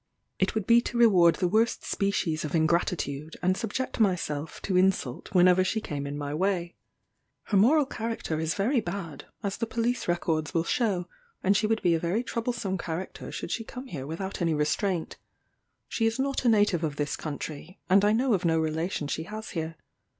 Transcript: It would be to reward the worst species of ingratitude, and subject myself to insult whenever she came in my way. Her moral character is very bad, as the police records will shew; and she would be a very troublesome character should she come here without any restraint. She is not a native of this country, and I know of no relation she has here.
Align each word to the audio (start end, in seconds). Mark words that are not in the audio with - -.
It 0.39 0.55
would 0.55 0.65
be 0.65 0.81
to 0.81 0.97
reward 0.97 1.35
the 1.35 1.47
worst 1.47 1.85
species 1.85 2.43
of 2.43 2.55
ingratitude, 2.55 3.37
and 3.43 3.55
subject 3.55 3.99
myself 3.99 4.59
to 4.63 4.75
insult 4.75 5.31
whenever 5.35 5.63
she 5.63 5.79
came 5.79 6.07
in 6.07 6.17
my 6.17 6.33
way. 6.33 6.73
Her 7.43 7.57
moral 7.57 7.85
character 7.85 8.39
is 8.39 8.55
very 8.55 8.79
bad, 8.79 9.25
as 9.43 9.57
the 9.57 9.67
police 9.67 10.07
records 10.07 10.55
will 10.55 10.63
shew; 10.63 11.05
and 11.43 11.55
she 11.55 11.67
would 11.67 11.83
be 11.83 11.93
a 11.93 11.99
very 11.99 12.23
troublesome 12.23 12.79
character 12.79 13.31
should 13.31 13.51
she 13.51 13.63
come 13.63 13.85
here 13.85 14.07
without 14.07 14.41
any 14.41 14.55
restraint. 14.55 15.17
She 15.87 16.07
is 16.07 16.17
not 16.17 16.45
a 16.45 16.49
native 16.49 16.83
of 16.83 16.95
this 16.95 17.15
country, 17.15 17.79
and 17.87 18.03
I 18.03 18.11
know 18.11 18.33
of 18.33 18.43
no 18.43 18.57
relation 18.59 19.07
she 19.07 19.25
has 19.25 19.51
here. 19.51 19.75